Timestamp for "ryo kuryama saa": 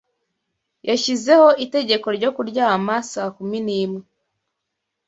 2.17-3.31